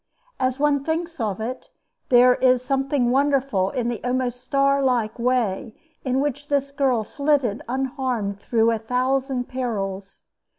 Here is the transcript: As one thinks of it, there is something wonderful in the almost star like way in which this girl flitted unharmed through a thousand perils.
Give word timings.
As 0.39 0.59
one 0.59 0.83
thinks 0.83 1.19
of 1.19 1.39
it, 1.39 1.69
there 2.09 2.33
is 2.33 2.63
something 2.63 3.11
wonderful 3.11 3.69
in 3.69 3.87
the 3.87 4.03
almost 4.03 4.41
star 4.41 4.81
like 4.81 5.19
way 5.19 5.79
in 6.03 6.19
which 6.19 6.47
this 6.47 6.71
girl 6.71 7.03
flitted 7.03 7.61
unharmed 7.69 8.39
through 8.39 8.71
a 8.71 8.79
thousand 8.79 9.43
perils. 9.43 10.23